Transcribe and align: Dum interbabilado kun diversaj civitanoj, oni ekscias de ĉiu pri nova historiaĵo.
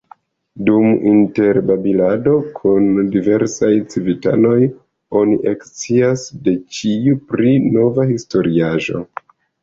Dum 0.67 0.85
interbabilado 1.09 2.31
kun 2.59 2.87
diversaj 3.15 3.69
civitanoj, 3.91 4.55
oni 5.19 5.37
ekscias 5.51 6.23
de 6.47 6.55
ĉiu 6.79 7.13
pri 7.35 7.51
nova 7.77 8.07
historiaĵo. 8.13 9.03